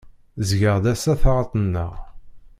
[0.49, 1.93] Ẓgeɣ-d ass-a taɣaṭ-nneɣ.